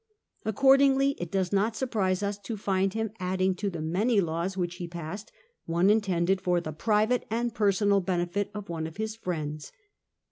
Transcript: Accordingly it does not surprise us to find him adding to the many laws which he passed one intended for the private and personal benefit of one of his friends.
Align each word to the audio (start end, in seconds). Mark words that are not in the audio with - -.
Accordingly 0.45 1.11
it 1.19 1.29
does 1.29 1.53
not 1.53 1.75
surprise 1.75 2.23
us 2.23 2.39
to 2.39 2.57
find 2.57 2.95
him 2.95 3.11
adding 3.19 3.53
to 3.53 3.69
the 3.69 3.83
many 3.83 4.19
laws 4.19 4.57
which 4.57 4.77
he 4.77 4.87
passed 4.87 5.31
one 5.67 5.91
intended 5.91 6.41
for 6.41 6.59
the 6.59 6.73
private 6.73 7.23
and 7.29 7.53
personal 7.53 8.01
benefit 8.01 8.49
of 8.55 8.67
one 8.67 8.87
of 8.87 8.97
his 8.97 9.15
friends. 9.15 9.71